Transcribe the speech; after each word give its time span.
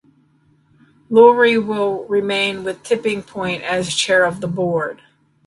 Lurie 1.11 1.63
will 1.63 2.05
remain 2.05 2.63
with 2.63 2.81
Tipping 2.81 3.21
Point 3.21 3.61
as 3.61 3.93
chair 3.93 4.25
of 4.25 4.41
the 4.41 4.47
board. 4.47 5.03